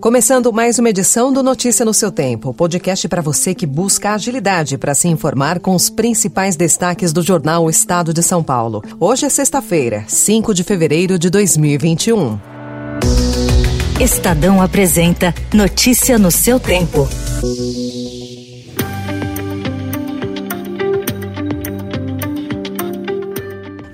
Começando 0.00 0.50
mais 0.50 0.78
uma 0.78 0.88
edição 0.88 1.30
do 1.30 1.42
Notícia 1.42 1.84
no 1.84 1.92
seu 1.92 2.10
Tempo, 2.10 2.54
podcast 2.54 3.06
para 3.06 3.20
você 3.20 3.54
que 3.54 3.66
busca 3.66 4.14
agilidade 4.14 4.78
para 4.78 4.94
se 4.94 5.08
informar 5.08 5.60
com 5.60 5.74
os 5.74 5.90
principais 5.90 6.56
destaques 6.56 7.12
do 7.12 7.20
jornal 7.22 7.64
o 7.64 7.70
Estado 7.70 8.14
de 8.14 8.22
São 8.22 8.42
Paulo. 8.42 8.82
Hoje 8.98 9.26
é 9.26 9.28
sexta-feira, 9.28 10.04
5 10.08 10.54
de 10.54 10.64
fevereiro 10.64 11.18
de 11.18 11.28
2021. 11.28 12.40
Estadão 14.00 14.62
apresenta 14.62 15.34
Notícia 15.52 16.18
no 16.18 16.30
seu 16.30 16.58
tempo. 16.58 17.06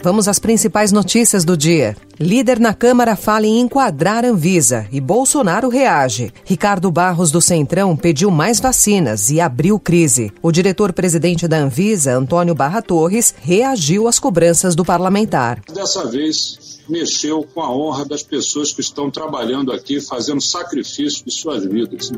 Vamos 0.06 0.28
às 0.28 0.38
principais 0.38 0.92
notícias 0.92 1.44
do 1.44 1.56
dia. 1.56 1.96
Líder 2.20 2.60
na 2.60 2.72
Câmara 2.72 3.16
fala 3.16 3.44
em 3.44 3.58
enquadrar 3.58 4.24
Anvisa 4.24 4.86
e 4.92 5.00
Bolsonaro 5.00 5.68
reage. 5.68 6.32
Ricardo 6.44 6.92
Barros 6.92 7.32
do 7.32 7.40
Centrão 7.40 7.96
pediu 7.96 8.30
mais 8.30 8.60
vacinas 8.60 9.30
e 9.30 9.40
abriu 9.40 9.80
crise. 9.80 10.32
O 10.40 10.52
diretor-presidente 10.52 11.48
da 11.48 11.56
Anvisa, 11.56 12.16
Antônio 12.16 12.54
Barra 12.54 12.80
Torres, 12.80 13.34
reagiu 13.40 14.06
às 14.06 14.20
cobranças 14.20 14.76
do 14.76 14.84
parlamentar. 14.84 15.60
Dessa 15.74 16.06
vez, 16.06 16.78
mexeu 16.88 17.44
com 17.52 17.60
a 17.60 17.76
honra 17.76 18.04
das 18.04 18.22
pessoas 18.22 18.72
que 18.72 18.82
estão 18.82 19.10
trabalhando 19.10 19.72
aqui, 19.72 20.00
fazendo 20.00 20.40
sacrifício 20.40 21.24
de 21.24 21.32
suas 21.32 21.64
vidas. 21.64 22.12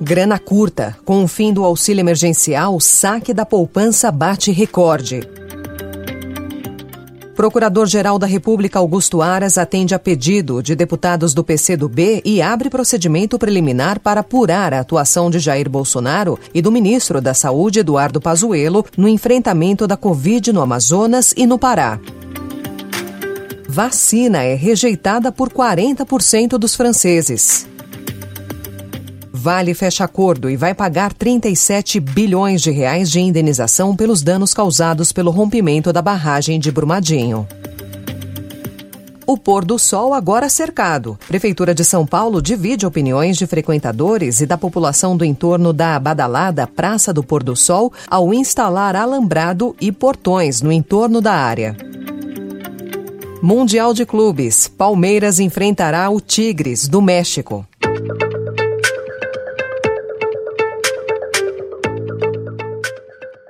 Grana 0.00 0.38
curta. 0.38 0.96
Com 1.04 1.24
o 1.24 1.26
fim 1.26 1.52
do 1.52 1.64
auxílio 1.64 2.02
emergencial, 2.02 2.76
o 2.76 2.80
saque 2.80 3.34
da 3.34 3.44
poupança 3.44 4.12
bate 4.12 4.52
recorde. 4.52 5.43
Procurador-Geral 7.44 8.18
da 8.18 8.26
República 8.26 8.78
Augusto 8.78 9.20
Aras 9.20 9.58
atende 9.58 9.94
a 9.94 9.98
pedido 9.98 10.62
de 10.62 10.74
deputados 10.74 11.34
do 11.34 11.44
PCdoB 11.44 12.22
e 12.24 12.40
abre 12.40 12.70
procedimento 12.70 13.38
preliminar 13.38 14.00
para 14.00 14.20
apurar 14.20 14.72
a 14.72 14.80
atuação 14.80 15.28
de 15.28 15.38
Jair 15.38 15.68
Bolsonaro 15.68 16.38
e 16.54 16.62
do 16.62 16.72
ministro 16.72 17.20
da 17.20 17.34
Saúde, 17.34 17.80
Eduardo 17.80 18.18
Pazuello, 18.18 18.82
no 18.96 19.06
enfrentamento 19.06 19.86
da 19.86 19.94
Covid 19.94 20.54
no 20.54 20.62
Amazonas 20.62 21.34
e 21.36 21.46
no 21.46 21.58
Pará. 21.58 22.00
Vacina 23.68 24.42
é 24.42 24.54
rejeitada 24.54 25.30
por 25.30 25.50
40% 25.50 26.56
dos 26.56 26.74
franceses. 26.74 27.66
Vale 29.44 29.74
fecha 29.74 30.04
acordo 30.04 30.48
e 30.48 30.56
vai 30.56 30.72
pagar 30.72 31.12
37 31.12 32.00
bilhões 32.00 32.62
de 32.62 32.70
reais 32.70 33.10
de 33.10 33.20
indenização 33.20 33.94
pelos 33.94 34.22
danos 34.22 34.54
causados 34.54 35.12
pelo 35.12 35.30
rompimento 35.30 35.92
da 35.92 36.00
barragem 36.00 36.58
de 36.58 36.72
Brumadinho. 36.72 37.46
O 39.26 39.36
pôr 39.36 39.62
do 39.62 39.78
sol 39.78 40.14
agora 40.14 40.48
cercado. 40.48 41.18
Prefeitura 41.28 41.74
de 41.74 41.84
São 41.84 42.06
Paulo 42.06 42.40
divide 42.40 42.86
opiniões 42.86 43.36
de 43.36 43.46
frequentadores 43.46 44.40
e 44.40 44.46
da 44.46 44.56
população 44.56 45.14
do 45.14 45.26
entorno 45.26 45.74
da 45.74 46.00
badalada 46.00 46.66
Praça 46.66 47.12
do 47.12 47.22
Pôr 47.22 47.42
do 47.42 47.54
Sol 47.54 47.92
ao 48.08 48.32
instalar 48.32 48.96
alambrado 48.96 49.76
e 49.78 49.92
portões 49.92 50.62
no 50.62 50.72
entorno 50.72 51.20
da 51.20 51.34
área. 51.34 51.76
Mundial 53.42 53.92
de 53.92 54.06
Clubes. 54.06 54.68
Palmeiras 54.68 55.38
enfrentará 55.38 56.08
o 56.08 56.18
Tigres 56.18 56.88
do 56.88 57.02
México. 57.02 57.66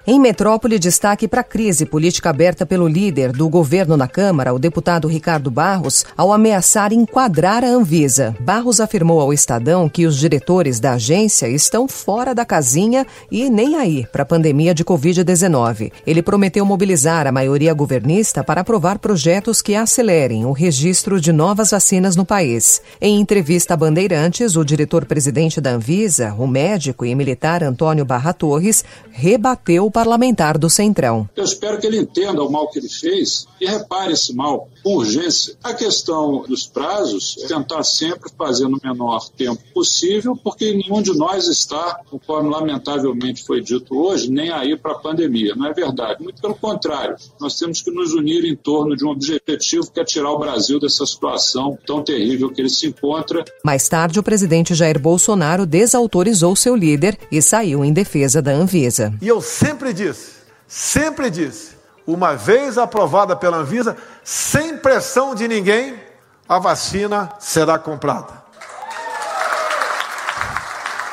Em 0.06 0.20
Metrópole, 0.20 0.78
destaque 0.78 1.26
para 1.26 1.40
a 1.40 1.44
crise 1.44 1.86
política 1.86 2.28
aberta 2.28 2.66
pelo 2.66 2.86
líder 2.86 3.32
do 3.32 3.48
governo 3.48 3.96
na 3.96 4.06
Câmara, 4.06 4.52
o 4.52 4.58
deputado 4.58 5.08
Ricardo 5.08 5.50
Barros, 5.50 6.04
ao 6.14 6.30
ameaçar 6.30 6.92
enquadrar 6.92 7.64
a 7.64 7.68
Anvisa. 7.68 8.36
Barros 8.38 8.80
afirmou 8.80 9.18
ao 9.18 9.32
Estadão 9.32 9.88
que 9.88 10.04
os 10.04 10.18
diretores 10.18 10.78
da 10.78 10.92
agência 10.92 11.48
estão 11.48 11.88
fora 11.88 12.34
da 12.34 12.44
casinha 12.44 13.06
e 13.30 13.48
nem 13.48 13.76
aí 13.76 14.06
para 14.12 14.24
a 14.24 14.26
pandemia 14.26 14.74
de 14.74 14.84
Covid-19. 14.84 15.90
Ele 16.06 16.22
prometeu 16.22 16.66
mobilizar 16.66 17.26
a 17.26 17.32
maioria 17.32 17.72
governista 17.72 18.44
para 18.44 18.60
aprovar 18.60 18.98
projetos 18.98 19.62
que 19.62 19.74
acelerem 19.74 20.44
o 20.44 20.52
registro 20.52 21.18
de 21.18 21.32
novas 21.32 21.70
vacinas 21.70 22.14
no 22.14 22.26
país. 22.26 22.82
Em 23.00 23.18
entrevista 23.18 23.72
a 23.72 23.76
Bandeirantes, 23.78 24.54
o 24.54 24.66
diretor-presidente 24.66 25.62
da 25.62 25.70
Anvisa, 25.70 26.34
o 26.38 26.46
médico 26.46 27.06
e 27.06 27.14
militar 27.14 27.62
Antônio 27.62 28.04
Barra 28.04 28.34
Torres, 28.34 28.84
rebateu 29.10 29.93
parlamentar 29.94 30.58
do 30.58 30.68
Centrão. 30.68 31.30
Eu 31.36 31.44
espero 31.44 31.78
que 31.78 31.86
ele 31.86 31.98
entenda 31.98 32.42
o 32.42 32.50
mal 32.50 32.68
que 32.68 32.80
ele 32.80 32.88
fez 32.88 33.46
e 33.60 33.64
repare 33.64 34.12
esse 34.12 34.34
mal 34.34 34.68
urgência. 34.84 35.56
A 35.62 35.72
questão 35.72 36.44
dos 36.48 36.66
prazos 36.66 37.36
é 37.42 37.46
tentar 37.46 37.82
sempre 37.84 38.30
fazer 38.36 38.68
no 38.68 38.78
menor 38.82 39.28
tempo 39.30 39.62
possível, 39.72 40.36
porque 40.36 40.72
nenhum 40.72 41.02
de 41.02 41.16
nós 41.16 41.46
está, 41.46 42.00
conforme 42.10 42.50
lamentavelmente 42.50 43.44
foi 43.44 43.60
dito 43.60 43.96
hoje, 43.96 44.30
nem 44.30 44.50
aí 44.50 44.76
para 44.76 44.92
a 44.92 44.98
pandemia. 44.98 45.54
Não 45.54 45.66
é 45.66 45.72
verdade. 45.72 46.22
Muito 46.22 46.40
pelo 46.40 46.54
contrário. 46.54 47.16
Nós 47.40 47.58
temos 47.58 47.82
que 47.82 47.90
nos 47.90 48.12
unir 48.12 48.44
em 48.44 48.56
torno 48.56 48.96
de 48.96 49.04
um 49.04 49.10
objetivo 49.10 49.90
que 49.90 50.00
é 50.00 50.04
tirar 50.04 50.30
o 50.32 50.38
Brasil 50.38 50.80
dessa 50.80 51.06
situação 51.06 51.78
tão 51.86 52.02
terrível 52.02 52.50
que 52.50 52.60
ele 52.60 52.70
se 52.70 52.86
encontra. 52.86 53.44
Mais 53.64 53.88
tarde, 53.88 54.18
o 54.18 54.22
presidente 54.22 54.74
Jair 54.74 54.98
Bolsonaro 54.98 55.66
desautorizou 55.66 56.56
seu 56.56 56.74
líder 56.74 57.18
e 57.30 57.40
saiu 57.40 57.84
em 57.84 57.92
defesa 57.92 58.42
da 58.42 58.52
Anvisa. 58.52 59.14
E 59.20 59.28
eu 59.28 59.40
sempre 59.40 59.84
sempre 59.84 59.92
disse, 59.92 60.30
sempre 60.66 61.30
disse, 61.30 61.73
uma 62.06 62.34
vez 62.34 62.76
aprovada 62.76 63.34
pela 63.34 63.58
Anvisa, 63.58 63.96
sem 64.22 64.76
pressão 64.76 65.34
de 65.34 65.48
ninguém, 65.48 66.00
a 66.48 66.58
vacina 66.58 67.30
será 67.38 67.78
comprada. 67.78 68.44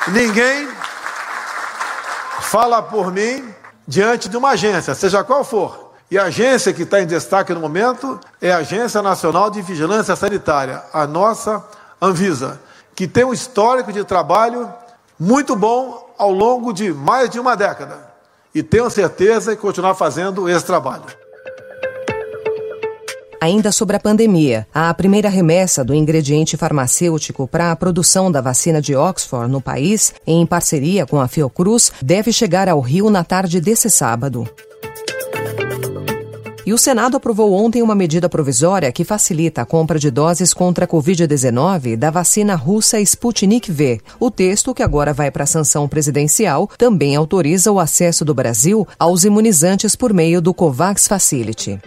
Ninguém 0.07 0.67
fala 2.41 2.81
por 2.81 3.11
mim 3.11 3.53
diante 3.87 4.27
de 4.27 4.35
uma 4.35 4.49
agência, 4.49 4.93
seja 4.93 5.23
qual 5.23 5.43
for. 5.43 5.91
E 6.09 6.17
a 6.17 6.23
agência 6.23 6.73
que 6.73 6.83
está 6.83 6.99
em 6.99 7.05
destaque 7.05 7.53
no 7.53 7.61
momento 7.61 8.19
é 8.41 8.51
a 8.51 8.57
Agência 8.57 9.01
Nacional 9.01 9.49
de 9.49 9.61
Vigilância 9.61 10.13
Sanitária, 10.15 10.83
a 10.93 11.07
nossa 11.07 11.63
Anvisa, 12.01 12.59
que 12.93 13.07
tem 13.07 13.23
um 13.23 13.31
histórico 13.31 13.93
de 13.93 14.03
trabalho 14.03 14.73
muito 15.17 15.55
bom 15.55 16.13
ao 16.17 16.31
longo 16.31 16.73
de 16.73 16.91
mais 16.91 17.29
de 17.29 17.39
uma 17.39 17.55
década 17.55 18.10
e 18.53 18.61
tenho 18.61 18.89
certeza 18.89 19.55
que 19.55 19.61
continuar 19.61 19.95
fazendo 19.95 20.49
esse 20.49 20.65
trabalho. 20.65 21.05
Ainda 23.41 23.71
sobre 23.71 23.95
a 23.95 23.99
pandemia, 23.99 24.67
a 24.71 24.93
primeira 24.93 25.27
remessa 25.27 25.83
do 25.83 25.95
ingrediente 25.95 26.55
farmacêutico 26.55 27.47
para 27.47 27.71
a 27.71 27.75
produção 27.75 28.31
da 28.31 28.39
vacina 28.39 28.79
de 28.79 28.95
Oxford 28.95 29.51
no 29.51 29.59
país, 29.59 30.13
em 30.27 30.45
parceria 30.45 31.07
com 31.07 31.19
a 31.19 31.27
Fiocruz, 31.27 31.91
deve 32.03 32.31
chegar 32.31 32.69
ao 32.69 32.79
Rio 32.79 33.09
na 33.09 33.23
tarde 33.23 33.59
desse 33.59 33.89
sábado. 33.89 34.47
E 36.71 36.73
o 36.73 36.77
Senado 36.77 37.17
aprovou 37.17 37.51
ontem 37.51 37.81
uma 37.81 37.93
medida 37.93 38.29
provisória 38.29 38.89
que 38.93 39.03
facilita 39.03 39.61
a 39.61 39.65
compra 39.65 39.99
de 39.99 40.09
doses 40.09 40.53
contra 40.53 40.85
a 40.85 40.87
Covid-19 40.87 41.97
da 41.97 42.09
vacina 42.09 42.55
russa 42.55 42.97
Sputnik 43.01 43.69
V. 43.69 43.99
O 44.17 44.31
texto, 44.31 44.73
que 44.73 44.81
agora 44.81 45.13
vai 45.13 45.29
para 45.29 45.43
a 45.43 45.45
sanção 45.45 45.85
presidencial, 45.85 46.69
também 46.77 47.13
autoriza 47.13 47.73
o 47.73 47.77
acesso 47.77 48.23
do 48.23 48.33
Brasil 48.33 48.87
aos 48.97 49.25
imunizantes 49.25 49.97
por 49.97 50.13
meio 50.13 50.41
do 50.41 50.53
COVAX 50.53 51.09
Facility. 51.09 51.77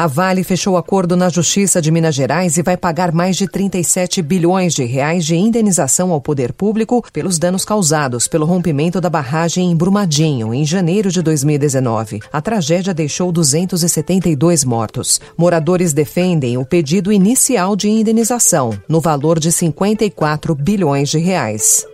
A 0.00 0.06
Vale 0.06 0.42
fechou 0.42 0.78
acordo 0.78 1.14
na 1.14 1.28
Justiça 1.28 1.78
de 1.78 1.90
Minas 1.90 2.14
Gerais 2.14 2.56
e 2.56 2.62
vai 2.62 2.74
pagar 2.74 3.12
mais 3.12 3.36
de 3.36 3.46
37 3.46 4.22
bilhões 4.22 4.72
de 4.72 4.82
reais 4.82 5.26
de 5.26 5.36
indenização 5.36 6.10
ao 6.10 6.22
poder 6.22 6.54
público 6.54 7.04
pelos 7.12 7.38
danos 7.38 7.66
causados 7.66 8.26
pelo 8.26 8.46
rompimento 8.46 8.98
da 8.98 9.10
barragem 9.10 9.70
em 9.70 9.76
Brumadinho, 9.76 10.54
em 10.54 10.64
janeiro 10.64 11.10
de 11.10 11.20
2019. 11.20 12.20
A 12.32 12.40
tragédia 12.40 12.94
deixou 12.94 13.30
272 13.30 14.64
mortos. 14.64 15.20
Moradores 15.36 15.92
defendem 15.92 16.56
o 16.56 16.64
pedido 16.64 17.12
inicial 17.12 17.76
de 17.76 17.90
indenização, 17.90 18.70
no 18.88 19.02
valor 19.02 19.38
de 19.38 19.52
54 19.52 20.54
bilhões 20.54 21.10
de 21.10 21.18
reais 21.18 21.84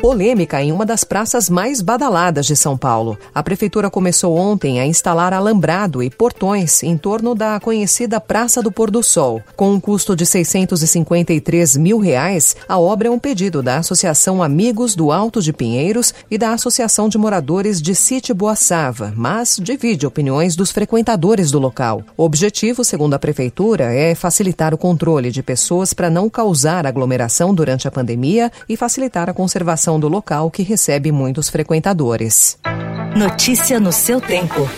polêmica 0.00 0.62
em 0.62 0.72
uma 0.72 0.86
das 0.86 1.04
praças 1.04 1.50
mais 1.50 1.82
badaladas 1.82 2.46
de 2.46 2.56
São 2.56 2.76
Paulo. 2.76 3.18
A 3.34 3.42
prefeitura 3.42 3.90
começou 3.90 4.34
ontem 4.34 4.80
a 4.80 4.86
instalar 4.86 5.34
alambrado 5.34 6.02
e 6.02 6.08
portões 6.08 6.82
em 6.82 6.96
torno 6.96 7.34
da 7.34 7.60
conhecida 7.60 8.18
Praça 8.18 8.62
do 8.62 8.72
Pôr 8.72 8.90
do 8.90 9.02
Sol. 9.02 9.42
Com 9.54 9.72
um 9.72 9.80
custo 9.80 10.16
de 10.16 10.24
653 10.24 11.76
mil 11.76 11.98
reais, 11.98 12.56
a 12.66 12.78
obra 12.78 13.08
é 13.08 13.10
um 13.10 13.18
pedido 13.18 13.62
da 13.62 13.76
Associação 13.76 14.42
Amigos 14.42 14.94
do 14.94 15.12
Alto 15.12 15.42
de 15.42 15.52
Pinheiros 15.52 16.14
e 16.30 16.38
da 16.38 16.52
Associação 16.52 17.06
de 17.08 17.18
Moradores 17.18 17.82
de 17.82 17.94
Sítio 17.94 18.34
Boaçava, 18.34 19.12
mas 19.14 19.58
divide 19.60 20.06
opiniões 20.06 20.56
dos 20.56 20.70
frequentadores 20.70 21.50
do 21.50 21.58
local. 21.58 22.02
O 22.16 22.24
objetivo, 22.24 22.82
segundo 22.84 23.14
a 23.14 23.18
prefeitura, 23.18 23.92
é 23.92 24.14
facilitar 24.14 24.72
o 24.72 24.78
controle 24.78 25.30
de 25.30 25.42
pessoas 25.42 25.92
para 25.92 26.08
não 26.08 26.30
causar 26.30 26.86
aglomeração 26.86 27.54
durante 27.54 27.86
a 27.86 27.90
pandemia 27.90 28.50
e 28.66 28.78
facilitar 28.78 29.28
a 29.28 29.34
conservação 29.34 29.89
do 29.98 30.06
local 30.06 30.50
que 30.50 30.62
recebe 30.62 31.10
muitos 31.10 31.48
frequentadores. 31.48 32.58
Notícia 33.16 33.80
no 33.80 33.90
seu 33.90 34.20
tempo. 34.20 34.68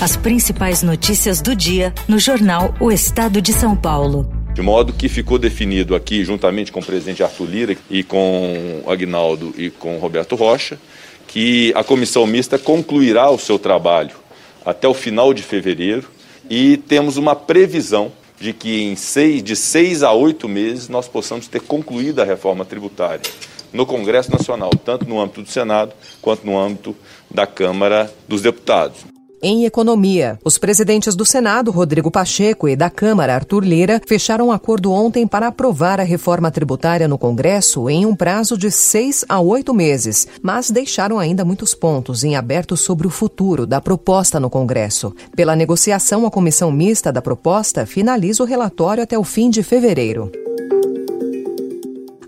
As 0.00 0.16
principais 0.16 0.82
notícias 0.82 1.42
do 1.42 1.54
dia 1.54 1.92
no 2.08 2.18
jornal 2.18 2.74
O 2.80 2.90
Estado 2.90 3.42
de 3.42 3.52
São 3.52 3.76
Paulo. 3.76 4.26
De 4.54 4.62
modo 4.62 4.92
que 4.92 5.08
ficou 5.08 5.38
definido 5.38 5.94
aqui, 5.94 6.24
juntamente 6.24 6.72
com 6.72 6.80
o 6.80 6.84
presidente 6.84 7.22
Arthur 7.22 7.44
Lira 7.44 7.76
e 7.90 8.02
com 8.02 8.82
o 8.84 8.90
Agnaldo 8.90 9.54
e 9.58 9.68
com 9.68 9.96
o 9.96 9.98
Roberto 9.98 10.36
Rocha, 10.36 10.78
que 11.28 11.72
a 11.76 11.84
comissão 11.84 12.26
mista 12.26 12.58
concluirá 12.58 13.30
o 13.30 13.38
seu 13.38 13.58
trabalho 13.58 14.16
até 14.64 14.88
o 14.88 14.94
final 14.94 15.34
de 15.34 15.42
fevereiro 15.42 16.08
e 16.48 16.76
temos 16.76 17.16
uma 17.16 17.36
previsão 17.36 18.10
de 18.40 18.52
que 18.52 18.82
em 18.82 18.96
seis, 18.96 19.42
de 19.42 19.54
seis 19.54 20.02
a 20.02 20.12
oito 20.12 20.48
meses 20.48 20.88
nós 20.88 21.06
possamos 21.06 21.46
ter 21.46 21.60
concluído 21.60 22.20
a 22.20 22.24
reforma 22.24 22.64
tributária 22.64 23.22
no 23.72 23.86
Congresso 23.86 24.30
Nacional, 24.30 24.70
tanto 24.84 25.08
no 25.08 25.20
âmbito 25.20 25.42
do 25.42 25.48
Senado 25.48 25.92
quanto 26.20 26.46
no 26.46 26.58
âmbito 26.58 26.94
da 27.30 27.46
Câmara 27.46 28.12
dos 28.28 28.42
Deputados. 28.42 29.10
Em 29.42 29.64
economia, 29.64 30.38
os 30.44 30.58
presidentes 30.58 31.14
do 31.14 31.24
Senado, 31.24 31.70
Rodrigo 31.70 32.10
Pacheco, 32.10 32.68
e 32.68 32.76
da 32.76 32.90
Câmara, 32.90 33.34
Arthur 33.34 33.64
Lira, 33.64 33.98
fecharam 34.06 34.48
um 34.48 34.52
acordo 34.52 34.92
ontem 34.92 35.26
para 35.26 35.46
aprovar 35.46 35.98
a 35.98 36.02
reforma 36.02 36.50
tributária 36.50 37.08
no 37.08 37.16
Congresso 37.16 37.88
em 37.88 38.04
um 38.04 38.14
prazo 38.14 38.58
de 38.58 38.70
seis 38.70 39.24
a 39.26 39.40
oito 39.40 39.72
meses, 39.72 40.28
mas 40.42 40.70
deixaram 40.70 41.18
ainda 41.18 41.42
muitos 41.42 41.74
pontos 41.74 42.22
em 42.22 42.36
aberto 42.36 42.76
sobre 42.76 43.06
o 43.06 43.10
futuro 43.10 43.66
da 43.66 43.80
proposta 43.80 44.38
no 44.38 44.50
Congresso. 44.50 45.14
Pela 45.34 45.56
negociação, 45.56 46.26
a 46.26 46.30
comissão 46.30 46.70
mista 46.70 47.10
da 47.10 47.22
proposta 47.22 47.86
finaliza 47.86 48.42
o 48.42 48.46
relatório 48.46 49.02
até 49.02 49.18
o 49.18 49.24
fim 49.24 49.48
de 49.48 49.62
fevereiro. 49.62 50.30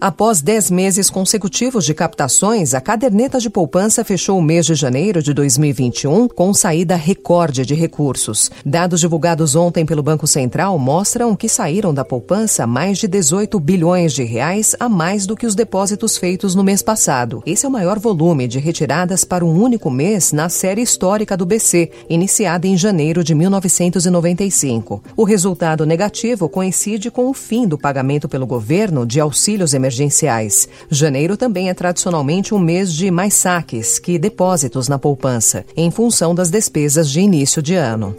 Após 0.03 0.43
10 0.43 0.73
meses 0.73 1.09
consecutivos 1.09 1.85
de 1.85 1.95
captações, 1.95 2.75
a 2.75 2.81
caderneta 2.81 3.39
de 3.39 3.49
poupança 3.49 4.05
fechou 4.05 4.37
o 4.37 4.43
mês 4.43 4.67
de 4.67 4.75
janeiro 4.75 5.23
de 5.23 5.33
2021 5.33 6.27
com 6.27 6.53
saída 6.53 6.97
recorde 6.97 7.65
de 7.65 7.73
recursos. 7.73 8.51
Dados 8.67 8.99
divulgados 8.99 9.55
ontem 9.55 9.87
pelo 9.87 10.03
Banco 10.03 10.27
Central 10.27 10.77
mostram 10.77 11.37
que 11.37 11.49
saíram 11.49 11.95
da 11.95 12.05
poupança 12.05 12.67
mais 12.67 12.99
de 12.99 13.07
18 13.07 13.61
bilhões 13.61 14.13
de 14.13 14.25
reais 14.25 14.75
a 14.81 14.89
mais 14.89 15.25
do 15.25 15.37
que 15.37 15.47
os 15.47 15.55
depósitos 15.55 16.19
feitos 16.19 16.57
no 16.57 16.65
mês 16.65 16.83
passado. 16.83 17.41
Esse 17.47 17.65
é 17.65 17.69
o 17.69 17.73
maior 17.73 18.01
volume 18.01 18.49
de 18.49 18.59
retiradas 18.59 19.23
para 19.23 19.45
um 19.45 19.57
único 19.57 19.89
mês 19.89 20.33
na 20.33 20.49
série 20.49 20.83
histórica 20.83 21.37
do 21.37 21.47
BC, 21.47 21.93
iniciada 22.11 22.67
em 22.67 22.77
janeiro 22.77 23.23
de 23.23 23.37
1995. 23.37 25.01
O 25.17 25.23
resultado 25.23 25.87
negativo 25.87 26.49
coincide 26.49 27.09
com 27.09 27.31
o 27.31 27.33
fim 27.33 27.69
do 27.69 27.79
pagamento 27.79 28.29
pelo 28.29 28.49
governo 28.49 29.07
de 29.07 29.21
auxílios 29.21 29.73
emergenciais 29.73 29.92
emergenciais. 29.93 30.69
Janeiro 30.91 31.37
também 31.37 31.69
é 31.69 31.75
tradicionalmente 31.75 32.55
um 32.55 32.59
mês 32.59 32.93
de 32.93 33.11
mais 33.11 33.35
saques 33.35 33.99
que 33.99 34.19
depósitos 34.19 34.89
na 34.89 34.99
poupança, 34.99 35.65
em 35.77 35.91
função 35.91 36.35
das 36.35 36.51
despesas 36.51 37.09
de 37.11 37.21
início 37.21 37.63
de 37.63 37.75
ano. 37.75 38.17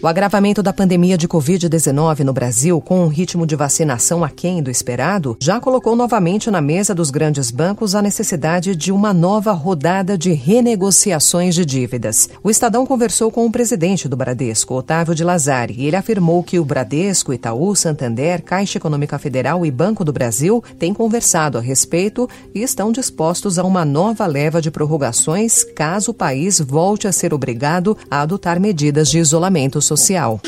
O 0.00 0.06
agravamento 0.06 0.62
da 0.62 0.72
pandemia 0.72 1.18
de 1.18 1.26
Covid-19 1.26 2.20
no 2.20 2.32
Brasil, 2.32 2.80
com 2.80 3.00
um 3.00 3.08
ritmo 3.08 3.44
de 3.44 3.56
vacinação 3.56 4.22
aquém 4.22 4.62
do 4.62 4.70
esperado, 4.70 5.36
já 5.40 5.58
colocou 5.58 5.96
novamente 5.96 6.52
na 6.52 6.60
mesa 6.60 6.94
dos 6.94 7.10
grandes 7.10 7.50
bancos 7.50 7.96
a 7.96 8.02
necessidade 8.02 8.76
de 8.76 8.92
uma 8.92 9.12
nova 9.12 9.50
rodada 9.50 10.16
de 10.16 10.32
renegociações 10.32 11.52
de 11.52 11.66
dívidas. 11.66 12.30
O 12.44 12.48
Estadão 12.48 12.86
conversou 12.86 13.32
com 13.32 13.44
o 13.44 13.50
presidente 13.50 14.08
do 14.08 14.16
Bradesco, 14.16 14.72
Otávio 14.72 15.16
de 15.16 15.24
Lazari, 15.24 15.74
e 15.76 15.86
ele 15.86 15.96
afirmou 15.96 16.44
que 16.44 16.60
o 16.60 16.64
Bradesco, 16.64 17.34
Itaú, 17.34 17.74
Santander, 17.74 18.40
Caixa 18.44 18.78
Econômica 18.78 19.18
Federal 19.18 19.66
e 19.66 19.70
Banco 19.70 20.04
do 20.04 20.12
Brasil 20.12 20.62
têm 20.78 20.94
conversado 20.94 21.58
a 21.58 21.60
respeito 21.60 22.28
e 22.54 22.62
estão 22.62 22.92
dispostos 22.92 23.58
a 23.58 23.64
uma 23.64 23.84
nova 23.84 24.26
leva 24.26 24.62
de 24.62 24.70
prorrogações 24.70 25.64
caso 25.64 26.12
o 26.12 26.14
país 26.14 26.60
volte 26.60 27.08
a 27.08 27.12
ser 27.12 27.34
obrigado 27.34 27.98
a 28.08 28.20
adotar 28.20 28.60
medidas 28.60 29.08
de 29.08 29.18
isolamento 29.18 29.87
social. 29.88 30.40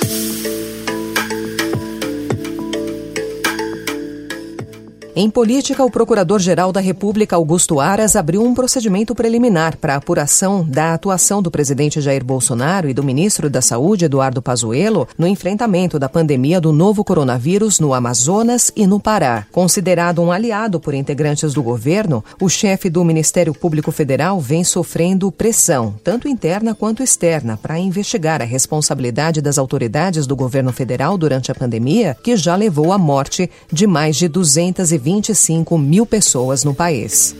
Em 5.16 5.28
política, 5.28 5.84
o 5.84 5.90
Procurador-Geral 5.90 6.70
da 6.70 6.78
República, 6.78 7.34
Augusto 7.34 7.80
Aras, 7.80 8.14
abriu 8.14 8.44
um 8.44 8.54
procedimento 8.54 9.12
preliminar 9.12 9.76
para 9.76 9.96
apuração 9.96 10.64
da 10.64 10.94
atuação 10.94 11.42
do 11.42 11.50
presidente 11.50 12.00
Jair 12.00 12.24
Bolsonaro 12.24 12.88
e 12.88 12.94
do 12.94 13.02
ministro 13.02 13.50
da 13.50 13.60
Saúde, 13.60 14.04
Eduardo 14.04 14.40
Pazuello, 14.40 15.08
no 15.18 15.26
enfrentamento 15.26 15.98
da 15.98 16.08
pandemia 16.08 16.60
do 16.60 16.72
novo 16.72 17.02
coronavírus 17.02 17.80
no 17.80 17.92
Amazonas 17.92 18.70
e 18.76 18.86
no 18.86 19.00
Pará. 19.00 19.46
Considerado 19.50 20.22
um 20.22 20.30
aliado 20.30 20.78
por 20.78 20.94
integrantes 20.94 21.52
do 21.52 21.62
governo, 21.62 22.24
o 22.40 22.48
chefe 22.48 22.88
do 22.88 23.04
Ministério 23.04 23.52
Público 23.52 23.90
Federal 23.90 24.38
vem 24.40 24.62
sofrendo 24.62 25.32
pressão, 25.32 25.92
tanto 26.04 26.28
interna 26.28 26.72
quanto 26.72 27.02
externa, 27.02 27.56
para 27.60 27.80
investigar 27.80 28.40
a 28.40 28.44
responsabilidade 28.44 29.40
das 29.42 29.58
autoridades 29.58 30.24
do 30.24 30.36
governo 30.36 30.72
federal 30.72 31.18
durante 31.18 31.50
a 31.50 31.54
pandemia, 31.54 32.16
que 32.22 32.36
já 32.36 32.54
levou 32.54 32.92
à 32.92 32.98
morte 32.98 33.50
de 33.72 33.88
mais 33.88 34.14
de 34.14 34.28
220 34.28 34.99
25 35.00 35.78
mil 35.78 36.04
pessoas 36.04 36.62
no 36.62 36.74
país. 36.74 37.34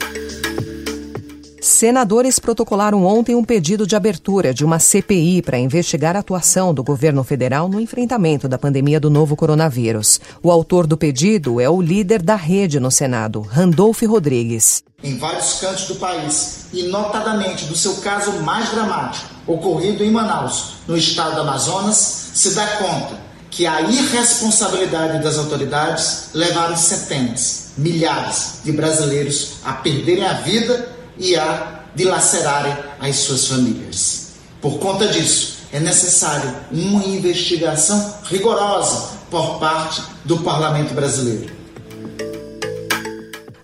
Senadores 1.60 2.38
protocolaram 2.38 3.04
ontem 3.04 3.34
um 3.34 3.44
pedido 3.44 3.86
de 3.86 3.94
abertura 3.94 4.54
de 4.54 4.64
uma 4.64 4.78
CPI 4.78 5.42
para 5.42 5.58
investigar 5.58 6.16
a 6.16 6.20
atuação 6.20 6.72
do 6.72 6.82
governo 6.82 7.22
federal 7.22 7.68
no 7.68 7.78
enfrentamento 7.78 8.48
da 8.48 8.56
pandemia 8.56 8.98
do 8.98 9.10
novo 9.10 9.36
coronavírus. 9.36 10.18
O 10.42 10.50
autor 10.50 10.86
do 10.86 10.96
pedido 10.96 11.60
é 11.60 11.68
o 11.68 11.82
líder 11.82 12.22
da 12.22 12.34
rede 12.34 12.80
no 12.80 12.90
Senado, 12.90 13.42
Randolph 13.42 14.02
Rodrigues. 14.04 14.82
Em 15.04 15.18
vários 15.18 15.60
cantos 15.60 15.84
do 15.84 15.96
país, 15.96 16.66
e 16.72 16.84
notadamente 16.84 17.66
do 17.66 17.76
seu 17.76 17.96
caso 17.96 18.32
mais 18.42 18.70
dramático, 18.70 19.28
ocorrido 19.46 20.02
em 20.02 20.10
Manaus, 20.10 20.76
no 20.88 20.96
estado 20.96 21.34
do 21.34 21.42
Amazonas, 21.42 22.30
se 22.32 22.54
dá 22.54 22.66
conta 22.78 23.29
que 23.50 23.66
a 23.66 23.82
irresponsabilidade 23.82 25.22
das 25.22 25.36
autoridades 25.36 26.30
levaram 26.32 26.76
centenas, 26.76 27.70
milhares 27.76 28.60
de 28.64 28.72
brasileiros 28.72 29.54
a 29.64 29.72
perderem 29.72 30.24
a 30.24 30.34
vida 30.34 30.88
e 31.18 31.36
a 31.36 31.80
dilacerarem 31.94 32.76
as 33.00 33.16
suas 33.16 33.48
famílias. 33.48 34.28
Por 34.60 34.78
conta 34.78 35.08
disso, 35.08 35.58
é 35.72 35.80
necessário 35.80 36.54
uma 36.70 37.04
investigação 37.04 38.14
rigorosa 38.24 39.18
por 39.30 39.58
parte 39.58 40.02
do 40.24 40.38
parlamento 40.38 40.94
brasileiro. 40.94 41.59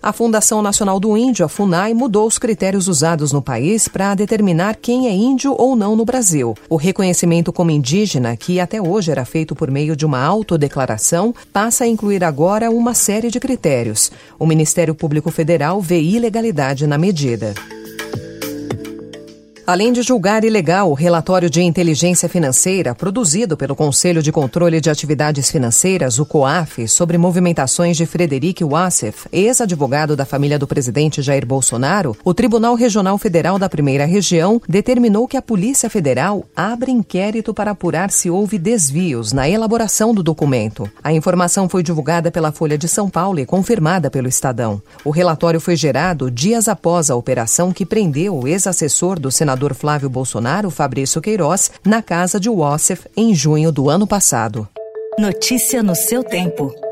A 0.07 0.13
Fundação 0.13 0.61
Nacional 0.61 1.01
do 1.01 1.17
Índio, 1.17 1.45
a 1.45 1.49
FUNAI, 1.49 1.93
mudou 1.93 2.25
os 2.25 2.39
critérios 2.39 2.87
usados 2.87 3.33
no 3.33 3.41
país 3.41 3.89
para 3.89 4.15
determinar 4.15 4.77
quem 4.77 5.05
é 5.05 5.11
índio 5.11 5.53
ou 5.57 5.75
não 5.75 5.97
no 5.97 6.05
Brasil. 6.05 6.55
O 6.69 6.77
reconhecimento 6.77 7.51
como 7.51 7.71
indígena, 7.71 8.37
que 8.37 8.57
até 8.61 8.81
hoje 8.81 9.11
era 9.11 9.25
feito 9.25 9.53
por 9.53 9.69
meio 9.69 9.97
de 9.97 10.05
uma 10.05 10.23
autodeclaração, 10.23 11.35
passa 11.51 11.83
a 11.83 11.87
incluir 11.87 12.23
agora 12.23 12.71
uma 12.71 12.93
série 12.93 13.29
de 13.29 13.37
critérios. 13.37 14.09
O 14.39 14.45
Ministério 14.45 14.95
Público 14.95 15.29
Federal 15.29 15.81
vê 15.81 15.99
ilegalidade 15.99 16.87
na 16.87 16.97
medida. 16.97 17.53
Além 19.69 19.91
de 19.91 20.01
julgar 20.01 20.45
ilegal 20.45 20.89
o 20.89 20.93
relatório 20.93 21.49
de 21.49 21.61
inteligência 21.61 22.29
financeira 22.29 22.95
produzido 22.95 23.57
pelo 23.57 23.75
Conselho 23.75 24.23
de 24.23 24.31
Controle 24.31 24.79
de 24.79 24.89
Atividades 24.89 25.51
Financeiras, 25.51 26.19
o 26.19 26.25
COAF, 26.25 26.87
sobre 26.87 27.17
movimentações 27.17 27.97
de 27.97 28.05
Frederic 28.05 28.63
Wassef, 28.63 29.27
ex-advogado 29.29 30.15
da 30.15 30.23
família 30.23 30.57
do 30.57 30.65
presidente 30.65 31.21
Jair 31.21 31.45
Bolsonaro, 31.45 32.15
o 32.23 32.33
Tribunal 32.33 32.75
Regional 32.75 33.17
Federal 33.17 33.59
da 33.59 33.67
Primeira 33.67 34.05
Região 34.05 34.61
determinou 34.69 35.27
que 35.27 35.35
a 35.35 35.41
Polícia 35.41 35.89
Federal 35.89 36.45
abra 36.55 36.89
inquérito 36.89 37.53
para 37.53 37.71
apurar 37.71 38.09
se 38.09 38.29
houve 38.29 38.57
desvios 38.57 39.33
na 39.33 39.49
elaboração 39.49 40.13
do 40.13 40.23
documento. 40.23 40.89
A 41.03 41.11
informação 41.11 41.67
foi 41.67 41.83
divulgada 41.83 42.31
pela 42.31 42.53
Folha 42.53 42.77
de 42.77 42.87
São 42.87 43.09
Paulo 43.09 43.37
e 43.37 43.45
confirmada 43.45 44.09
pelo 44.09 44.29
Estadão. 44.29 44.81
O 45.03 45.09
relatório 45.09 45.59
foi 45.59 45.75
gerado 45.75 46.31
dias 46.31 46.69
após 46.69 47.09
a 47.09 47.17
operação 47.17 47.73
que 47.73 47.85
prendeu 47.85 48.33
o 48.33 48.47
ex-assessor 48.47 49.19
do 49.19 49.29
senador 49.29 49.56
senador 49.57 49.73
Flávio 49.73 50.09
Bolsonaro, 50.09 50.69
Fabrício 50.69 51.19
Queiroz, 51.19 51.71
na 51.83 52.01
casa 52.01 52.39
de 52.39 52.47
Wassef 52.47 53.07
em 53.17 53.33
junho 53.33 53.71
do 53.71 53.89
ano 53.89 54.05
passado. 54.05 54.67
Notícia 55.17 55.81
no 55.81 55.95
seu 55.95 56.23
tempo. 56.23 56.86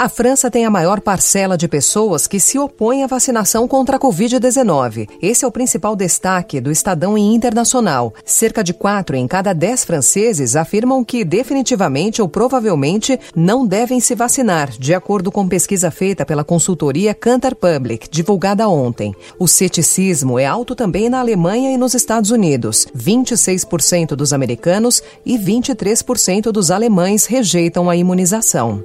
A 0.00 0.08
França 0.08 0.48
tem 0.48 0.64
a 0.64 0.70
maior 0.70 1.00
parcela 1.00 1.58
de 1.58 1.66
pessoas 1.66 2.28
que 2.28 2.38
se 2.38 2.56
opõem 2.56 3.02
à 3.02 3.08
vacinação 3.08 3.66
contra 3.66 3.96
a 3.96 3.98
Covid-19. 3.98 5.08
Esse 5.20 5.44
é 5.44 5.48
o 5.48 5.50
principal 5.50 5.96
destaque 5.96 6.60
do 6.60 6.70
Estadão 6.70 7.18
Internacional. 7.18 8.14
Cerca 8.24 8.62
de 8.62 8.72
quatro 8.72 9.16
em 9.16 9.26
cada 9.26 9.52
dez 9.52 9.84
franceses 9.84 10.54
afirmam 10.54 11.04
que 11.04 11.24
definitivamente 11.24 12.22
ou 12.22 12.28
provavelmente 12.28 13.18
não 13.34 13.66
devem 13.66 13.98
se 13.98 14.14
vacinar, 14.14 14.70
de 14.70 14.94
acordo 14.94 15.32
com 15.32 15.48
pesquisa 15.48 15.90
feita 15.90 16.24
pela 16.24 16.44
consultoria 16.44 17.12
Cantar 17.12 17.56
Public, 17.56 18.08
divulgada 18.08 18.68
ontem. 18.68 19.12
O 19.36 19.48
ceticismo 19.48 20.38
é 20.38 20.46
alto 20.46 20.76
também 20.76 21.08
na 21.08 21.18
Alemanha 21.18 21.72
e 21.72 21.76
nos 21.76 21.94
Estados 21.94 22.30
Unidos. 22.30 22.86
26% 22.96 24.14
dos 24.14 24.32
americanos 24.32 25.02
e 25.26 25.36
23% 25.36 26.52
dos 26.52 26.70
alemães 26.70 27.26
rejeitam 27.26 27.90
a 27.90 27.96
imunização. 27.96 28.84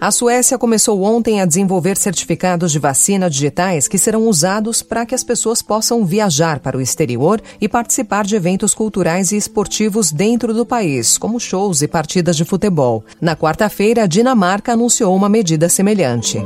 A 0.00 0.12
Suécia 0.12 0.56
começou 0.56 1.02
ontem 1.02 1.40
a 1.40 1.44
desenvolver 1.44 1.96
certificados 1.96 2.70
de 2.70 2.78
vacina 2.78 3.28
digitais 3.28 3.88
que 3.88 3.98
serão 3.98 4.28
usados 4.28 4.80
para 4.80 5.04
que 5.04 5.12
as 5.12 5.24
pessoas 5.24 5.60
possam 5.60 6.06
viajar 6.06 6.60
para 6.60 6.78
o 6.78 6.80
exterior 6.80 7.42
e 7.60 7.68
participar 7.68 8.24
de 8.24 8.36
eventos 8.36 8.74
culturais 8.74 9.32
e 9.32 9.36
esportivos 9.36 10.12
dentro 10.12 10.54
do 10.54 10.64
país, 10.64 11.18
como 11.18 11.40
shows 11.40 11.82
e 11.82 11.88
partidas 11.88 12.36
de 12.36 12.44
futebol. 12.44 13.04
Na 13.20 13.34
quarta-feira, 13.34 14.04
a 14.04 14.06
Dinamarca 14.06 14.72
anunciou 14.72 15.16
uma 15.16 15.28
medida 15.28 15.68
semelhante. 15.68 16.38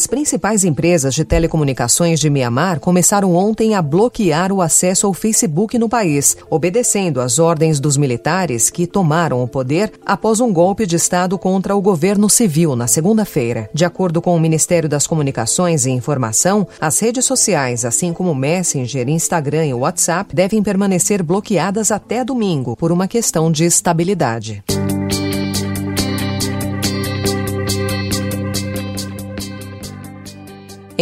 As 0.00 0.06
principais 0.06 0.64
empresas 0.64 1.14
de 1.14 1.26
telecomunicações 1.26 2.18
de 2.18 2.30
Mianmar 2.30 2.80
começaram 2.80 3.34
ontem 3.34 3.74
a 3.74 3.82
bloquear 3.82 4.50
o 4.50 4.62
acesso 4.62 5.06
ao 5.06 5.12
Facebook 5.12 5.76
no 5.76 5.90
país, 5.90 6.38
obedecendo 6.48 7.20
às 7.20 7.38
ordens 7.38 7.78
dos 7.78 7.98
militares 7.98 8.70
que 8.70 8.86
tomaram 8.86 9.42
o 9.42 9.46
poder 9.46 9.92
após 10.06 10.40
um 10.40 10.50
golpe 10.50 10.86
de 10.86 10.96
Estado 10.96 11.38
contra 11.38 11.76
o 11.76 11.82
governo 11.82 12.30
civil 12.30 12.74
na 12.74 12.86
segunda-feira. 12.86 13.68
De 13.74 13.84
acordo 13.84 14.22
com 14.22 14.34
o 14.34 14.40
Ministério 14.40 14.88
das 14.88 15.06
Comunicações 15.06 15.84
e 15.84 15.90
Informação, 15.90 16.66
as 16.80 16.98
redes 16.98 17.26
sociais, 17.26 17.84
assim 17.84 18.14
como 18.14 18.34
Messenger, 18.34 19.06
Instagram 19.06 19.66
e 19.66 19.74
WhatsApp, 19.74 20.34
devem 20.34 20.62
permanecer 20.62 21.22
bloqueadas 21.22 21.90
até 21.90 22.24
domingo 22.24 22.74
por 22.74 22.90
uma 22.90 23.06
questão 23.06 23.52
de 23.52 23.66
estabilidade. 23.66 24.64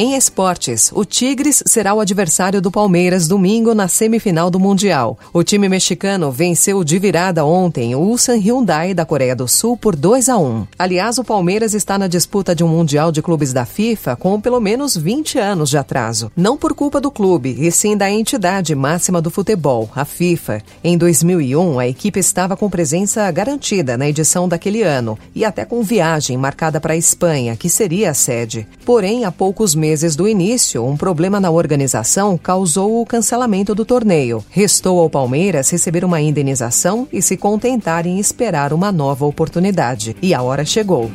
Em 0.00 0.14
esportes, 0.14 0.92
o 0.94 1.04
Tigres 1.04 1.60
será 1.66 1.92
o 1.92 1.98
adversário 1.98 2.62
do 2.62 2.70
Palmeiras 2.70 3.26
domingo 3.26 3.74
na 3.74 3.88
semifinal 3.88 4.48
do 4.48 4.60
Mundial. 4.60 5.18
O 5.32 5.42
time 5.42 5.68
mexicano 5.68 6.30
venceu 6.30 6.84
de 6.84 7.00
virada 7.00 7.44
ontem 7.44 7.96
o 7.96 7.98
Ulsan 7.98 8.36
Hyundai 8.36 8.94
da 8.94 9.04
Coreia 9.04 9.34
do 9.34 9.48
Sul 9.48 9.76
por 9.76 9.96
2 9.96 10.28
a 10.28 10.38
1. 10.38 10.68
Aliás, 10.78 11.18
o 11.18 11.24
Palmeiras 11.24 11.74
está 11.74 11.98
na 11.98 12.06
disputa 12.06 12.54
de 12.54 12.62
um 12.62 12.68
Mundial 12.68 13.10
de 13.10 13.20
Clubes 13.20 13.52
da 13.52 13.64
FIFA 13.64 14.14
com 14.14 14.40
pelo 14.40 14.60
menos 14.60 14.96
20 14.96 15.36
anos 15.36 15.68
de 15.68 15.76
atraso. 15.76 16.30
Não 16.36 16.56
por 16.56 16.74
culpa 16.74 17.00
do 17.00 17.10
clube, 17.10 17.56
e 17.58 17.72
sim 17.72 17.96
da 17.96 18.08
entidade 18.08 18.76
máxima 18.76 19.20
do 19.20 19.32
futebol, 19.32 19.90
a 19.96 20.04
FIFA. 20.04 20.62
Em 20.84 20.96
2001, 20.96 21.76
a 21.76 21.88
equipe 21.88 22.20
estava 22.20 22.56
com 22.56 22.70
presença 22.70 23.28
garantida 23.32 23.98
na 23.98 24.08
edição 24.08 24.48
daquele 24.48 24.84
ano 24.84 25.18
e 25.34 25.44
até 25.44 25.64
com 25.64 25.82
viagem 25.82 26.36
marcada 26.36 26.80
para 26.80 26.94
a 26.94 26.96
Espanha, 26.96 27.56
que 27.56 27.68
seria 27.68 28.12
a 28.12 28.14
sede. 28.14 28.64
Porém, 28.84 29.24
há 29.24 29.32
poucos 29.32 29.74
meses 29.74 29.87
meses 29.88 30.14
do 30.14 30.28
início, 30.28 30.84
um 30.84 30.98
problema 30.98 31.40
na 31.40 31.50
organização 31.50 32.36
causou 32.36 33.00
o 33.00 33.06
cancelamento 33.06 33.74
do 33.74 33.86
torneio. 33.86 34.44
Restou 34.50 35.00
ao 35.00 35.08
Palmeiras 35.08 35.70
receber 35.70 36.04
uma 36.04 36.20
indenização 36.20 37.08
e 37.10 37.22
se 37.22 37.38
contentar 37.38 38.06
em 38.06 38.18
esperar 38.18 38.74
uma 38.74 38.92
nova 38.92 39.24
oportunidade. 39.24 40.14
E 40.20 40.34
a 40.34 40.42
hora 40.42 40.62
chegou. 40.62 41.10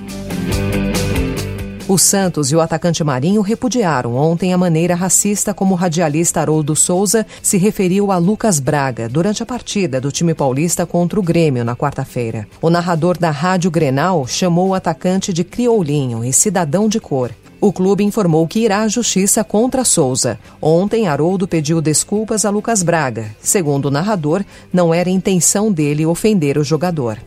O 1.88 2.00
Santos 2.00 2.52
e 2.52 2.56
o 2.56 2.62
atacante 2.62 3.04
Marinho 3.04 3.42
repudiaram 3.42 4.16
ontem 4.16 4.54
a 4.54 4.58
maneira 4.58 4.96
racista 4.96 5.54
como 5.54 5.76
o 5.76 5.78
radialista 5.78 6.42
Haroldo 6.42 6.76
Souza 6.76 7.28
se 7.44 7.58
referiu 7.58 8.12
a 8.12 8.18
Lucas 8.18 8.60
Braga 8.60 9.08
durante 9.08 9.44
a 9.44 9.46
partida 9.46 10.02
do 10.02 10.12
time 10.12 10.34
paulista 10.34 10.84
contra 10.88 11.20
o 11.20 11.24
Grêmio 11.24 11.64
na 11.64 11.76
quarta-feira. 11.76 12.48
O 12.60 12.72
narrador 12.72 13.20
da 13.20 13.30
Rádio 13.30 13.70
Grenal 13.70 14.26
chamou 14.26 14.70
o 14.70 14.74
atacante 14.74 15.32
de 15.32 15.44
crioulinho 15.44 16.26
e 16.26 16.34
cidadão 16.34 16.90
de 16.90 17.00
cor. 17.00 17.30
O 17.64 17.72
clube 17.72 18.04
informou 18.04 18.46
que 18.46 18.60
irá 18.60 18.82
à 18.82 18.90
justiça 18.90 19.42
contra 19.42 19.86
Souza. 19.86 20.38
Ontem, 20.62 21.08
Haroldo 21.08 21.48
pediu 21.48 21.80
desculpas 21.80 22.44
a 22.44 22.50
Lucas 22.50 22.84
Braga. 22.84 23.34
Segundo 23.40 23.86
o 23.86 23.90
narrador, 23.90 24.44
não 24.74 24.94
era 24.94 25.10
intenção 25.10 25.72
dele 25.72 26.06
ofender 26.06 26.58
o 26.58 26.64
jogador. 26.66 27.18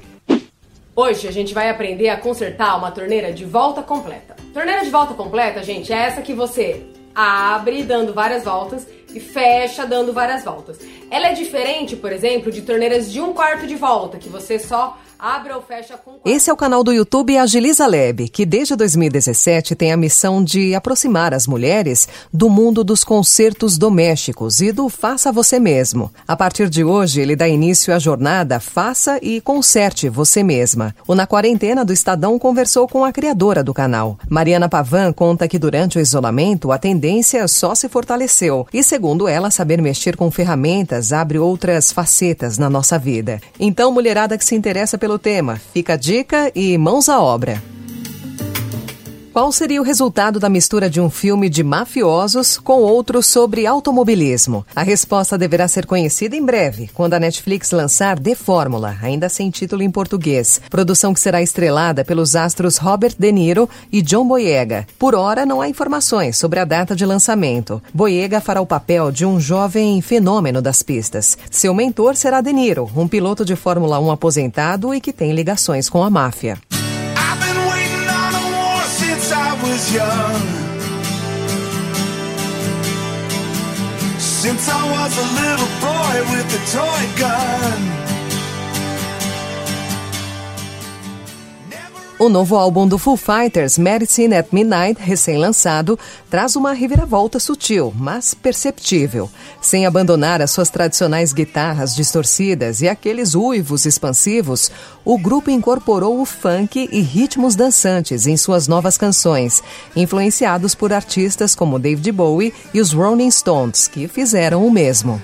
Hoje 0.94 1.26
a 1.26 1.32
gente 1.32 1.54
vai 1.54 1.70
aprender 1.70 2.10
a 2.10 2.18
consertar 2.18 2.76
uma 2.76 2.90
torneira 2.90 3.32
de 3.32 3.46
volta 3.46 3.82
completa. 3.82 4.36
Torneira 4.52 4.84
de 4.84 4.90
volta 4.90 5.14
completa, 5.14 5.62
gente, 5.62 5.90
é 5.90 5.96
essa 5.96 6.20
que 6.20 6.34
você 6.34 6.82
abre 7.14 7.82
dando 7.82 8.12
várias 8.12 8.44
voltas 8.44 8.86
e 9.14 9.18
fecha 9.18 9.86
dando 9.86 10.12
várias 10.12 10.44
voltas. 10.44 10.78
Ela 11.10 11.28
é 11.28 11.32
diferente, 11.32 11.96
por 11.96 12.12
exemplo, 12.12 12.52
de 12.52 12.60
torneiras 12.60 13.10
de 13.10 13.22
um 13.22 13.32
quarto 13.32 13.66
de 13.66 13.74
volta, 13.74 14.18
que 14.18 14.28
você 14.28 14.58
só 14.58 14.98
abre 15.18 15.52
ou 15.52 15.62
fecha 15.62 15.96
com. 15.96 16.18
Esse 16.25 16.50
é 16.50 16.52
o 16.52 16.56
canal 16.56 16.82
do 16.82 16.92
YouTube 16.92 17.37
Agiliza 17.37 17.87
Lab, 17.87 18.28
que 18.28 18.44
desde 18.44 18.76
2017 18.76 19.75
tem 19.75 19.92
a 19.92 19.96
missão 19.96 20.42
de 20.42 20.75
aproximar 20.75 21.32
as 21.32 21.46
mulheres 21.46 22.08
do 22.32 22.49
mundo 22.49 22.82
dos 22.82 23.04
concertos 23.04 23.78
domésticos 23.78 24.61
e 24.61 24.73
do 24.73 24.88
faça 24.88 25.32
você 25.32 25.58
mesmo. 25.58 26.11
A 26.26 26.37
partir 26.37 26.68
de 26.68 26.85
hoje, 26.85 27.20
ele 27.20 27.37
dá 27.37 27.49
início 27.49 27.94
à 27.94 27.99
jornada 27.99 28.61
Faça 28.61 29.18
e 29.23 29.40
Conserte 29.40 30.08
Você 30.08 30.42
Mesma. 30.42 30.94
O 31.06 31.14
Na 31.14 31.26
Quarentena 31.26 31.85
do 31.85 31.92
Estadão 31.92 32.38
conversou 32.38 32.88
com 32.88 33.04
a 33.04 33.12
criadora 33.12 33.62
do 33.62 33.75
canal. 33.75 34.18
Mariana 34.28 34.68
Pavan 34.68 35.12
conta 35.12 35.49
que 35.49 35.58
durante 35.58 35.99
o 35.99 36.00
isolamento 36.00 36.73
a 36.73 36.78
tendência 36.78 37.46
só 37.49 37.75
se 37.75 37.88
fortaleceu 37.88 38.66
e, 38.73 38.82
segundo 38.82 39.28
ela, 39.28 39.50
saber 39.50 39.80
mexer 39.80 40.16
com 40.16 40.30
ferramentas 40.30 41.12
abre 41.12 41.38
outras 41.38 41.92
facetas 41.92 42.58
na 42.58 42.68
nossa 42.68 42.99
vida. 42.99 43.40
Então, 43.58 43.92
mulherada 43.92 44.37
que 44.37 44.44
se 44.44 44.54
interessa 44.54 44.99
pelo 45.06 45.20
tema, 45.20 45.54
fica 45.72 45.92
a 45.92 45.96
dica 45.96 46.50
e 46.52 46.76
mãos 46.76 47.08
à 47.08 47.22
obra. 47.22 47.62
Qual 49.36 49.52
seria 49.52 49.82
o 49.82 49.84
resultado 49.84 50.40
da 50.40 50.48
mistura 50.48 50.88
de 50.88 50.98
um 50.98 51.10
filme 51.10 51.50
de 51.50 51.62
mafiosos 51.62 52.56
com 52.56 52.80
outro 52.80 53.22
sobre 53.22 53.66
automobilismo? 53.66 54.64
A 54.74 54.82
resposta 54.82 55.36
deverá 55.36 55.68
ser 55.68 55.84
conhecida 55.84 56.34
em 56.34 56.42
breve, 56.42 56.88
quando 56.94 57.12
a 57.12 57.20
Netflix 57.20 57.70
lançar 57.70 58.18
The 58.18 58.34
Fórmula, 58.34 58.96
ainda 59.02 59.28
sem 59.28 59.50
título 59.50 59.82
em 59.82 59.90
português. 59.90 60.58
Produção 60.70 61.12
que 61.12 61.20
será 61.20 61.42
estrelada 61.42 62.02
pelos 62.02 62.34
astros 62.34 62.78
Robert 62.78 63.14
De 63.18 63.30
Niro 63.30 63.68
e 63.92 64.00
John 64.00 64.26
Boyega. 64.26 64.86
Por 64.98 65.14
hora, 65.14 65.44
não 65.44 65.60
há 65.60 65.68
informações 65.68 66.38
sobre 66.38 66.58
a 66.58 66.64
data 66.64 66.96
de 66.96 67.04
lançamento. 67.04 67.82
Boyega 67.92 68.40
fará 68.40 68.62
o 68.62 68.66
papel 68.66 69.12
de 69.12 69.26
um 69.26 69.38
jovem 69.38 70.00
fenômeno 70.00 70.62
das 70.62 70.82
pistas. 70.82 71.36
Seu 71.50 71.74
mentor 71.74 72.16
será 72.16 72.40
De 72.40 72.54
Niro, 72.54 72.90
um 72.96 73.06
piloto 73.06 73.44
de 73.44 73.54
Fórmula 73.54 74.00
1 74.00 74.12
aposentado 74.12 74.94
e 74.94 75.00
que 75.00 75.12
tem 75.12 75.34
ligações 75.34 75.90
com 75.90 76.02
a 76.02 76.08
máfia. 76.08 76.56
Was 79.76 79.92
young. 79.92 80.40
Since 84.18 84.68
I 84.71 84.83
was 84.97 85.12
a 85.25 85.28
little 85.40 85.73
boy 85.85 86.16
with 86.33 86.59
a 86.59 86.62
toy 86.73 87.02
gun. 87.21 88.15
O 92.26 92.28
novo 92.28 92.56
álbum 92.56 92.88
do 92.88 92.99
Foo 92.99 93.16
Fighters, 93.16 93.78
Medicine 93.78 94.35
at 94.35 94.49
Midnight, 94.50 95.00
recém-lançado, 95.00 95.97
traz 96.28 96.56
uma 96.56 96.73
reviravolta 96.73 97.38
sutil, 97.38 97.95
mas 97.97 98.35
perceptível. 98.35 99.30
Sem 99.62 99.87
abandonar 99.87 100.42
as 100.42 100.50
suas 100.50 100.68
tradicionais 100.68 101.33
guitarras 101.33 101.95
distorcidas 101.95 102.80
e 102.80 102.88
aqueles 102.88 103.37
uivos 103.37 103.87
expansivos, 103.87 104.73
o 105.04 105.16
grupo 105.16 105.52
incorporou 105.52 106.21
o 106.21 106.25
funk 106.25 106.88
e 106.90 107.00
ritmos 107.00 107.54
dançantes 107.54 108.26
em 108.26 108.37
suas 108.37 108.66
novas 108.66 108.99
canções, 108.99 109.62
influenciados 109.95 110.75
por 110.75 110.92
artistas 110.92 111.54
como 111.54 111.78
David 111.78 112.11
Bowie 112.11 112.52
e 112.75 112.80
os 112.80 112.90
Rolling 112.90 113.30
Stones, 113.30 113.87
que 113.87 114.09
fizeram 114.09 114.66
o 114.66 114.71
mesmo. 114.73 115.23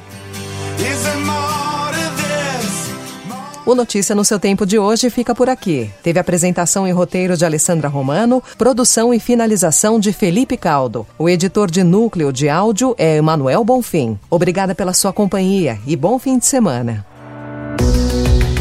O 3.73 3.75
Notícia 3.75 4.15
no 4.15 4.23
seu 4.23 4.39
tempo 4.39 4.67
de 4.67 4.79
hoje 4.79 5.09
fica 5.09 5.35
por 5.35 5.49
aqui. 5.49 5.91
Teve 6.03 6.21
apresentação 6.21 6.87
e 6.87 6.91
roteiro 6.91 7.39
de 7.39 7.45
Alessandra 7.47 7.89
Romano, 7.89 8.43
produção 8.59 9.15
e 9.15 9.19
finalização 9.19 9.99
de 9.99 10.13
Felipe 10.13 10.59
Caldo. 10.59 11.07
O 11.19 11.27
editor 11.27 11.71
de 11.71 11.83
núcleo 11.83 12.31
de 12.31 12.51
áudio 12.51 12.95
é 12.99 13.17
Emanuel 13.17 13.65
Bonfim. 13.65 14.19
Obrigada 14.29 14.75
pela 14.75 14.93
sua 14.93 15.11
companhia 15.11 15.79
e 15.87 15.97
bom 15.97 16.19
fim 16.19 16.39
de 16.39 16.45
semana. 16.45 17.07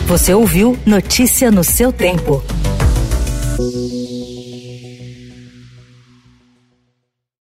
Você 0.08 0.34
ouviu 0.34 0.80
Notícia 0.86 1.52
no 1.52 1.62
seu 1.62 1.92
tempo. 1.92 2.42